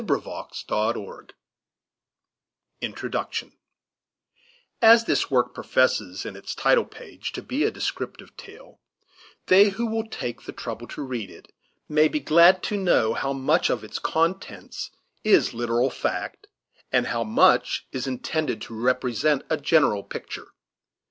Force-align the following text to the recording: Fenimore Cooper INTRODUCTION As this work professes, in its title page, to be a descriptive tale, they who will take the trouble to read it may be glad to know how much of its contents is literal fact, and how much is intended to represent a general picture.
Fenimore 0.01 0.39
Cooper 0.67 1.27
INTRODUCTION 2.81 3.53
As 4.81 5.05
this 5.05 5.29
work 5.29 5.53
professes, 5.53 6.25
in 6.25 6.35
its 6.35 6.55
title 6.55 6.85
page, 6.85 7.31
to 7.33 7.43
be 7.43 7.63
a 7.63 7.69
descriptive 7.69 8.35
tale, 8.35 8.79
they 9.45 9.69
who 9.69 9.85
will 9.85 10.07
take 10.07 10.41
the 10.41 10.53
trouble 10.53 10.87
to 10.87 11.03
read 11.03 11.29
it 11.29 11.53
may 11.87 12.07
be 12.07 12.19
glad 12.19 12.63
to 12.63 12.77
know 12.77 13.13
how 13.13 13.31
much 13.31 13.69
of 13.69 13.83
its 13.83 13.99
contents 13.99 14.89
is 15.23 15.53
literal 15.53 15.91
fact, 15.91 16.47
and 16.91 17.05
how 17.05 17.23
much 17.23 17.85
is 17.91 18.07
intended 18.07 18.59
to 18.63 18.73
represent 18.73 19.43
a 19.51 19.57
general 19.57 20.01
picture. 20.03 20.47